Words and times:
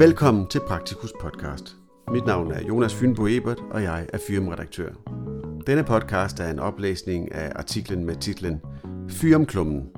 Velkommen 0.00 0.46
til 0.46 0.60
Praktikus 0.68 1.12
podcast. 1.20 1.76
Mit 2.12 2.26
navn 2.26 2.52
er 2.52 2.66
Jonas 2.68 2.94
Fynbo 2.94 3.26
Ebert, 3.26 3.60
og 3.70 3.82
jeg 3.82 4.06
er 4.12 4.18
firmredaktør. 4.28 4.92
Denne 5.66 5.84
podcast 5.84 6.40
er 6.40 6.50
en 6.50 6.58
oplæsning 6.58 7.32
af 7.32 7.52
artiklen 7.56 8.04
med 8.04 8.16
titlen 8.16 8.60
Fyrumklummen. 9.08 9.88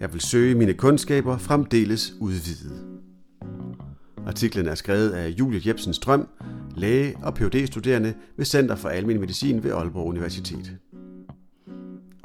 Jeg 0.00 0.12
vil 0.12 0.20
søge 0.20 0.54
mine 0.54 0.74
kundskaber 0.74 1.38
fremdeles 1.38 2.12
udvidet. 2.20 2.86
Artiklen 4.26 4.66
er 4.66 4.74
skrevet 4.74 5.10
af 5.10 5.28
Julie 5.28 5.60
Jebsen 5.66 5.94
Strøm, 5.94 6.28
læge 6.76 7.16
og 7.22 7.34
phd 7.34 7.66
studerende 7.66 8.14
ved 8.36 8.44
Center 8.44 8.76
for 8.76 8.88
Almen 8.88 9.20
Medicin 9.20 9.64
ved 9.64 9.72
Aalborg 9.72 10.06
Universitet. 10.06 10.76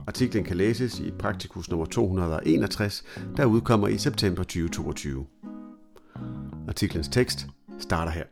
Artiklen 0.07 0.43
kan 0.43 0.57
læses 0.57 0.99
i 0.99 1.11
Praktikus 1.11 1.69
nummer 1.69 1.85
261, 1.85 3.03
der 3.37 3.45
udkommer 3.45 3.87
i 3.87 3.97
september 3.97 4.43
2022. 4.43 5.25
Artiklens 6.69 7.07
tekst 7.07 7.47
starter 7.79 8.11
her. 8.11 8.23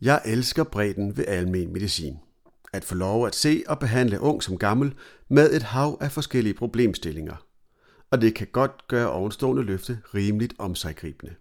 Jeg 0.00 0.22
elsker 0.24 0.64
bredden 0.64 1.16
ved 1.16 1.24
almen 1.28 1.72
medicin. 1.72 2.18
At 2.72 2.84
få 2.84 2.94
lov 2.94 3.26
at 3.26 3.34
se 3.34 3.64
og 3.68 3.78
behandle 3.78 4.20
ung 4.20 4.42
som 4.42 4.58
gammel 4.58 4.94
med 5.28 5.54
et 5.54 5.62
hav 5.62 5.98
af 6.00 6.12
forskellige 6.12 6.54
problemstillinger. 6.54 7.46
Og 8.10 8.20
det 8.20 8.34
kan 8.34 8.46
godt 8.52 8.88
gøre 8.88 9.10
ovenstående 9.10 9.62
løfte 9.62 10.00
rimeligt 10.14 10.54
omsiggribende. 10.58 11.34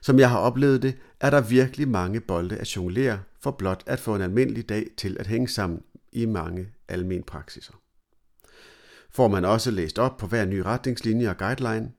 Som 0.00 0.18
jeg 0.18 0.30
har 0.30 0.38
oplevet 0.38 0.82
det, 0.82 0.96
er 1.20 1.30
der 1.30 1.40
virkelig 1.40 1.88
mange 1.88 2.20
bolde 2.20 2.56
at 2.56 2.76
jonglere 2.76 3.20
for 3.40 3.50
blot 3.50 3.82
at 3.86 4.00
få 4.00 4.14
en 4.14 4.22
almindelig 4.22 4.68
dag 4.68 4.86
til 4.96 5.16
at 5.20 5.26
hænge 5.26 5.48
sammen 5.48 5.82
i 6.12 6.26
mange 6.26 6.68
almen 6.88 7.22
praksiser. 7.22 7.74
Får 9.10 9.28
man 9.28 9.44
også 9.44 9.70
læst 9.70 9.98
op 9.98 10.16
på 10.16 10.26
hver 10.26 10.44
ny 10.44 10.58
retningslinje 10.58 11.30
og 11.30 11.38
guideline, 11.38 11.92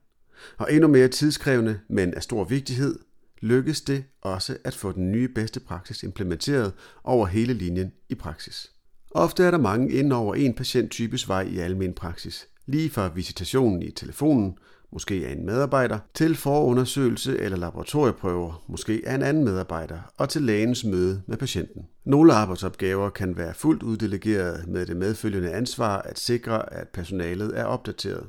og 0.58 0.72
endnu 0.72 0.88
mere 0.88 1.08
tidskrævende, 1.08 1.80
men 1.88 2.14
af 2.14 2.22
stor 2.22 2.44
vigtighed, 2.44 2.98
lykkes 3.40 3.80
det 3.80 4.04
også 4.22 4.56
at 4.64 4.74
få 4.74 4.92
den 4.92 5.12
nye 5.12 5.28
bedste 5.28 5.60
praksis 5.60 6.02
implementeret 6.02 6.72
over 7.04 7.26
hele 7.26 7.54
linjen 7.54 7.92
i 8.08 8.14
praksis. 8.14 8.70
Ofte 9.10 9.44
er 9.44 9.50
der 9.50 9.58
mange 9.58 9.92
inden 9.92 10.12
over 10.12 10.34
en 10.34 10.54
patienttypes 10.54 11.28
vej 11.28 11.42
i 11.42 11.58
almen 11.58 11.92
praksis, 11.92 12.48
lige 12.66 12.90
fra 12.90 13.08
visitationen 13.08 13.82
i 13.82 13.90
telefonen, 13.90 14.58
måske 14.92 15.14
af 15.26 15.32
en 15.32 15.46
medarbejder, 15.46 15.98
til 16.14 16.36
forundersøgelse 16.36 17.38
eller 17.38 17.58
laboratorieprøver, 17.58 18.64
måske 18.68 19.02
af 19.06 19.14
en 19.14 19.22
anden 19.22 19.44
medarbejder, 19.44 19.98
og 20.16 20.28
til 20.28 20.42
lægens 20.42 20.84
møde 20.84 21.22
med 21.26 21.36
patienten. 21.36 21.82
Nogle 22.04 22.32
arbejdsopgaver 22.32 23.10
kan 23.10 23.36
være 23.36 23.54
fuldt 23.54 23.82
uddelegeret 23.82 24.68
med 24.68 24.86
det 24.86 24.96
medfølgende 24.96 25.52
ansvar 25.52 25.98
at 25.98 26.18
sikre, 26.18 26.72
at 26.72 26.88
personalet 26.88 27.58
er 27.58 27.64
opdateret. 27.64 28.26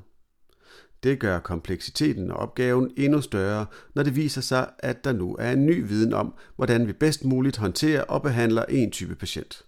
Det 1.04 1.20
gør 1.20 1.40
kompleksiteten 1.40 2.32
og 2.32 2.38
opgaven 2.38 2.92
endnu 2.98 3.22
større, 3.22 3.66
når 3.94 4.04
det 4.04 4.16
viser 4.16 4.42
sig, 4.42 4.70
at 4.80 5.04
der 5.04 5.14
nu 5.14 5.36
er 5.40 5.52
en 5.52 5.66
ny 5.66 5.88
viden 5.88 6.14
om, 6.14 6.34
hvordan 6.56 6.88
vi 6.88 6.94
bedst 6.94 7.26
muligt 7.26 7.58
håndterer 7.58 8.04
og 8.04 8.22
behandler 8.22 8.66
en 8.66 8.92
type 8.92 9.16
patient. 9.16 9.62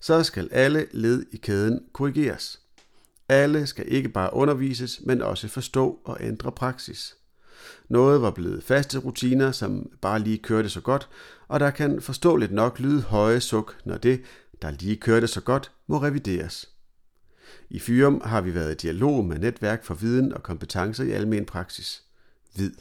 Så 0.00 0.22
skal 0.22 0.48
alle 0.52 0.86
led 0.92 1.26
i 1.32 1.36
kæden 1.36 1.80
korrigeres. 1.92 2.60
Alle 3.28 3.66
skal 3.66 3.84
ikke 3.88 4.08
bare 4.08 4.34
undervises, 4.34 5.00
men 5.04 5.22
også 5.22 5.48
forstå 5.48 6.00
og 6.04 6.16
ændre 6.20 6.52
praksis. 6.52 7.16
Noget 7.88 8.22
var 8.22 8.30
blevet 8.30 8.62
faste 8.62 8.98
rutiner, 8.98 9.52
som 9.52 9.90
bare 10.00 10.18
lige 10.18 10.38
kørte 10.38 10.68
så 10.68 10.80
godt, 10.80 11.08
og 11.48 11.60
der 11.60 11.70
kan 11.70 12.02
forståeligt 12.02 12.52
nok 12.52 12.78
lyde 12.78 13.02
høje 13.02 13.40
suk, 13.40 13.76
når 13.84 13.96
det, 13.96 14.22
der 14.62 14.70
lige 14.70 14.96
kørte 14.96 15.26
så 15.26 15.40
godt, 15.40 15.70
må 15.86 16.02
revideres. 16.02 16.77
I 17.70 17.78
Fyrum 17.78 18.20
har 18.24 18.40
vi 18.40 18.54
været 18.54 18.72
i 18.72 18.86
dialog 18.86 19.24
med 19.24 19.38
Netværk 19.38 19.84
for 19.84 19.94
Viden 19.94 20.32
og 20.32 20.42
Kompetencer 20.42 21.04
i 21.04 21.10
Almen 21.10 21.44
Praksis, 21.44 22.02
VID, 22.56 22.72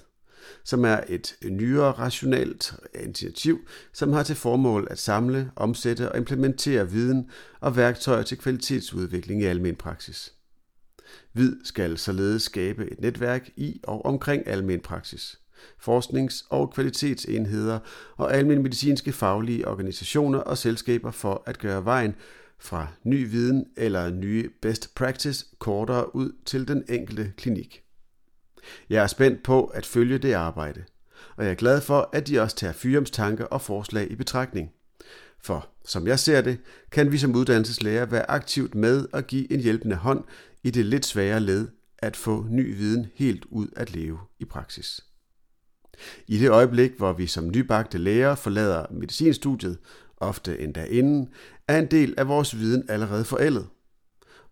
som 0.63 0.85
er 0.85 0.99
et 1.07 1.35
nyere 1.43 1.91
rationelt 1.91 2.73
initiativ, 3.03 3.59
som 3.93 4.13
har 4.13 4.23
til 4.23 4.35
formål 4.35 4.87
at 4.89 4.99
samle, 4.99 5.51
omsætte 5.55 6.11
og 6.11 6.17
implementere 6.17 6.91
viden 6.91 7.29
og 7.59 7.75
værktøjer 7.75 8.23
til 8.23 8.37
kvalitetsudvikling 8.37 9.41
i 9.41 9.45
almen 9.45 9.75
praksis. 9.75 10.33
VID 11.33 11.55
skal 11.63 11.97
således 11.97 12.43
skabe 12.43 12.91
et 12.91 13.01
netværk 13.01 13.49
i 13.55 13.79
og 13.83 14.05
omkring 14.05 14.47
almen 14.47 14.79
praksis, 14.79 15.39
forsknings- 15.77 16.47
og 16.49 16.73
kvalitetsenheder 16.73 17.79
og 18.17 18.33
almen 18.33 18.63
medicinske 18.63 19.11
faglige 19.11 19.67
organisationer 19.67 20.39
og 20.39 20.57
selskaber 20.57 21.11
for 21.11 21.43
at 21.45 21.59
gøre 21.59 21.85
vejen 21.85 22.15
fra 22.59 22.87
ny 23.03 23.29
viden 23.29 23.65
eller 23.77 24.09
nye 24.09 24.49
best 24.61 24.95
practice 24.95 25.45
kortere 25.59 26.15
ud 26.15 26.31
til 26.45 26.67
den 26.67 26.83
enkelte 26.89 27.33
klinik. 27.37 27.83
Jeg 28.89 29.03
er 29.03 29.07
spændt 29.07 29.43
på 29.43 29.65
at 29.65 29.85
følge 29.85 30.17
det 30.17 30.33
arbejde, 30.33 30.83
og 31.35 31.43
jeg 31.43 31.51
er 31.51 31.55
glad 31.55 31.81
for, 31.81 32.09
at 32.13 32.27
de 32.27 32.39
også 32.39 32.55
tager 32.55 32.73
Fyrums 32.73 33.11
tanker 33.11 33.45
og 33.45 33.61
forslag 33.61 34.11
i 34.11 34.15
betragtning. 34.15 34.71
For 35.39 35.69
som 35.85 36.07
jeg 36.07 36.19
ser 36.19 36.41
det, 36.41 36.57
kan 36.91 37.11
vi 37.11 37.17
som 37.17 37.35
uddannelseslærer 37.35 38.05
være 38.05 38.31
aktivt 38.31 38.75
med 38.75 39.07
at 39.13 39.27
give 39.27 39.51
en 39.51 39.59
hjælpende 39.59 39.95
hånd 39.95 40.23
i 40.63 40.69
det 40.69 40.85
lidt 40.85 41.05
svære 41.05 41.39
led 41.39 41.67
at 41.97 42.15
få 42.15 42.45
ny 42.49 42.75
viden 42.75 43.07
helt 43.15 43.45
ud 43.45 43.67
at 43.75 43.93
leve 43.93 44.19
i 44.39 44.45
praksis. 44.45 45.01
I 46.27 46.37
det 46.37 46.49
øjeblik, 46.49 46.91
hvor 46.97 47.13
vi 47.13 47.27
som 47.27 47.51
nybagte 47.51 47.97
læger 47.97 48.35
forlader 48.35 48.85
medicinstudiet, 48.91 49.77
ofte 50.17 50.59
endda 50.59 50.83
inden, 50.83 51.29
er 51.67 51.79
en 51.79 51.85
del 51.91 52.13
af 52.17 52.27
vores 52.27 52.59
viden 52.59 52.83
allerede 52.89 53.25
forældet. 53.25 53.67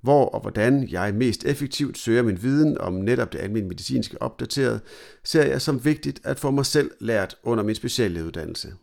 Hvor 0.01 0.25
og 0.25 0.41
hvordan 0.41 0.89
jeg 0.89 1.13
mest 1.13 1.45
effektivt 1.45 1.97
søger 1.97 2.23
min 2.23 2.43
viden 2.43 2.77
om 2.77 2.93
netop 2.93 3.33
det 3.33 3.39
almindelige 3.39 3.67
medicinske 3.67 4.21
opdateret, 4.21 4.81
ser 5.23 5.45
jeg 5.45 5.61
som 5.61 5.85
vigtigt 5.85 6.21
at 6.23 6.39
få 6.39 6.51
mig 6.51 6.65
selv 6.65 6.91
lært 6.99 7.35
under 7.43 7.63
min 7.63 7.75
speciallægeuddannelse. 7.75 8.73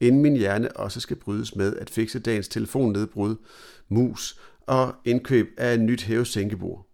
Inden 0.00 0.22
min 0.22 0.36
hjerne 0.36 0.76
også 0.76 1.00
skal 1.00 1.16
brydes 1.16 1.56
med 1.56 1.76
at 1.76 1.90
fikse 1.90 2.18
dagens 2.18 2.48
telefonnedbrud, 2.48 3.36
mus 3.88 4.40
og 4.66 4.94
indkøb 5.04 5.48
af 5.58 5.74
et 5.74 5.80
nyt 5.80 6.02
hævesænkebord. 6.02 6.91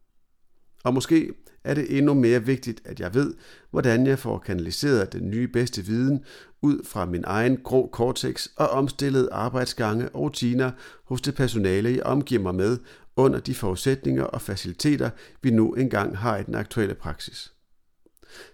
Og 0.84 0.94
måske 0.94 1.32
er 1.64 1.74
det 1.74 1.98
endnu 1.98 2.14
mere 2.14 2.44
vigtigt, 2.44 2.80
at 2.84 3.00
jeg 3.00 3.14
ved, 3.14 3.34
hvordan 3.70 4.06
jeg 4.06 4.18
får 4.18 4.38
kanaliseret 4.38 5.12
den 5.12 5.30
nye 5.30 5.48
bedste 5.48 5.82
viden 5.82 6.24
ud 6.62 6.84
fra 6.84 7.06
min 7.06 7.24
egen 7.26 7.56
grå 7.56 7.90
cortex 7.92 8.48
og 8.56 8.68
omstillet 8.68 9.28
arbejdsgange 9.32 10.08
og 10.08 10.20
rutiner 10.20 10.70
hos 11.04 11.20
det 11.20 11.34
personale, 11.34 11.90
jeg 11.90 12.02
omgiver 12.02 12.42
mig 12.42 12.54
med 12.54 12.78
under 13.16 13.40
de 13.40 13.54
forudsætninger 13.54 14.24
og 14.24 14.42
faciliteter, 14.42 15.10
vi 15.42 15.50
nu 15.50 15.74
engang 15.74 16.18
har 16.18 16.36
i 16.36 16.42
den 16.42 16.54
aktuelle 16.54 16.94
praksis. 16.94 17.52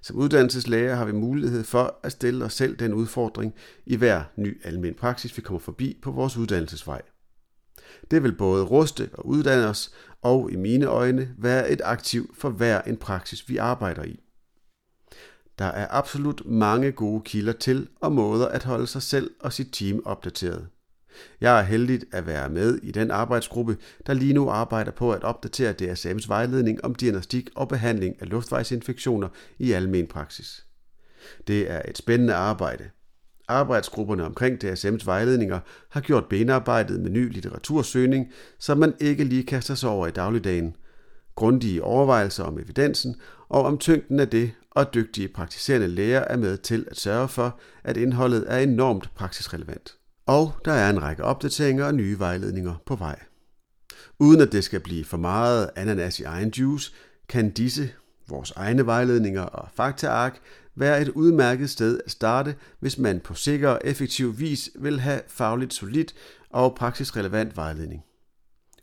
Som 0.03 0.17
uddannelseslæger 0.17 0.95
har 0.95 1.05
vi 1.05 1.13
mulighed 1.13 1.65
for 1.65 1.99
at 2.03 2.13
stille 2.13 2.45
os 2.45 2.53
selv 2.53 2.77
den 2.77 2.95
udfordring 2.95 3.55
i 3.87 3.97
hver 3.97 4.23
ny 4.37 4.61
almen 4.65 4.95
praksis, 4.95 5.37
vi 5.37 5.43
kommer 5.43 5.61
forbi 5.61 5.99
på 6.03 6.11
vores 6.11 6.37
uddannelsesvej. 6.37 7.03
Det 8.11 8.23
vil 8.23 8.33
både 8.33 8.65
ruste 8.65 9.11
og 9.13 9.27
uddanne 9.27 9.67
os, 9.67 9.93
og 10.23 10.53
i 10.53 10.57
mine 10.57 10.87
øjne 10.87 11.29
være 11.39 11.71
et 11.71 11.81
aktiv 11.85 12.35
for 12.39 12.51
hver 12.51 12.83
en 12.83 12.97
praksis, 12.97 13.49
vi 13.49 13.57
arbejder 13.57 14.05
i. 14.05 14.21
Der 15.59 15.65
er 15.65 15.87
absolut 15.91 16.43
mange 16.47 16.93
gode 16.93 17.23
kilder 17.25 17.53
til 17.53 17.89
og 18.01 18.13
måder 18.13 18.49
at 18.49 18.65
holde 18.65 18.87
sig 18.87 19.03
selv 19.03 19.31
og 19.41 19.53
sit 19.53 19.69
team 19.73 20.03
opdateret. 20.05 20.69
Jeg 21.41 21.59
er 21.59 21.63
heldig 21.63 22.01
at 22.13 22.27
være 22.27 22.49
med 22.49 22.79
i 22.83 22.91
den 22.91 23.11
arbejdsgruppe, 23.11 23.77
der 24.07 24.15
lige 24.15 24.33
nu 24.33 24.51
arbejder 24.51 24.91
på 24.91 25.13
at 25.13 25.25
opdatere 25.25 25.75
DSM's 25.83 26.29
vejledning 26.29 26.85
om 26.85 26.95
diagnostik 26.95 27.51
og 27.55 27.69
behandling 27.69 28.23
af 28.23 28.29
luftvejsinfektioner 28.29 29.29
i 29.59 29.73
almen 29.73 30.07
praksis. 30.07 30.67
Det 31.47 31.71
er 31.71 31.83
et 31.89 31.99
spændende 31.99 32.35
arbejde, 32.35 32.91
Arbejdsgrupperne 33.49 34.25
omkring 34.25 34.65
DSM's 34.65 35.07
vejledninger 35.07 35.61
har 35.89 36.01
gjort 36.01 36.25
benarbejdet 36.29 37.01
med 37.01 37.11
ny 37.11 37.33
litteratursøgning, 37.33 38.33
så 38.59 38.75
man 38.75 38.95
ikke 39.01 39.25
lige 39.25 39.45
kaster 39.45 39.75
sig 39.75 39.91
over 39.91 40.07
i 40.07 40.11
dagligdagen. 40.11 40.77
Grundige 41.35 41.85
overvejelser 41.85 42.45
om 42.45 42.59
evidensen 42.59 43.17
og 43.49 43.63
om 43.63 43.79
tyngden 43.79 44.21
af 44.21 44.29
det, 44.29 44.53
og 44.71 44.95
dygtige 44.95 45.29
praktiserende 45.29 45.89
læger 45.89 46.21
er 46.21 46.37
med 46.37 46.57
til 46.57 46.87
at 46.91 46.99
sørge 46.99 47.29
for, 47.29 47.61
at 47.85 47.97
indholdet 47.97 48.45
er 48.49 48.59
enormt 48.59 49.11
praksisrelevant. 49.15 49.97
Og 50.27 50.53
der 50.65 50.73
er 50.73 50.91
en 50.91 51.03
række 51.03 51.25
opdateringer 51.25 51.85
og 51.85 51.95
nye 51.95 52.19
vejledninger 52.19 52.75
på 52.87 52.97
vej. 52.97 53.19
Uden 54.19 54.41
at 54.41 54.53
det 54.53 54.65
skal 54.65 54.81
blive 54.81 55.05
for 55.05 55.17
meget 55.17 55.71
ananas 55.77 56.21
i 56.21 56.23
egen 56.23 56.49
juice, 56.49 56.93
kan 57.29 57.51
disse, 57.51 57.91
vores 58.29 58.51
egne 58.51 58.87
vejledninger 58.87 59.43
og 59.43 59.69
faktaark, 59.77 60.41
være 60.77 61.03
et 61.03 61.09
udmærket 61.09 61.71
sted 61.71 62.01
at 62.05 62.11
starte, 62.11 62.55
hvis 62.81 62.99
man 62.99 63.21
på 63.21 63.35
sikker 63.35 63.69
og 63.69 63.81
effektiv 63.85 64.39
vis 64.39 64.71
vil 64.79 65.01
have 65.01 65.21
fagligt 65.29 65.75
solid 65.75 66.07
og 66.51 66.75
praksisrelevant 66.75 67.57
vejledning. 67.57 68.03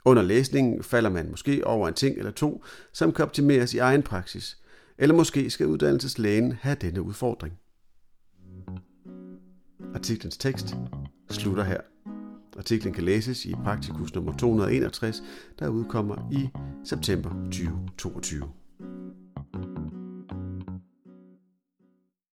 Under 0.06 0.22
læsningen 0.22 0.84
falder 0.84 1.10
man 1.10 1.30
måske 1.30 1.68
over 1.68 1.88
en 1.88 1.94
ting 1.94 2.18
eller 2.18 2.32
to, 2.32 2.64
som 2.94 3.12
kan 3.12 3.26
optimeres 3.26 3.74
i 3.74 3.78
egen 3.78 4.04
praksis, 4.04 4.58
eller 4.98 5.16
måske 5.16 5.50
skal 5.50 5.68
uddannelseslægen 5.68 6.52
have 6.52 6.76
denne 6.76 7.02
udfordring. 7.02 7.54
Artiklens 9.96 10.38
tekst 10.38 10.76
slutter 11.30 11.64
her. 11.64 11.82
Artiklen 12.58 12.94
kan 12.94 13.04
læses 13.04 13.46
i 13.46 13.54
Praktikus 13.64 14.16
nummer 14.16 14.38
261, 14.38 15.24
der 15.60 15.68
udkommer 15.68 16.30
i 16.32 16.50
september 16.84 17.30
2022. 17.30 18.61